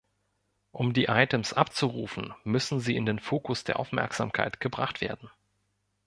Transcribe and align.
Um 0.71 0.93
die 0.93 1.03
Items 1.05 1.53
abzurufen 1.53 2.33
müssen 2.43 2.79
sie 2.79 2.95
in 2.95 3.05
den 3.05 3.19
Fokus 3.19 3.63
der 3.65 3.77
Aufmerksamkeit 3.79 4.59
gebracht 4.59 4.99
werden. 4.99 5.29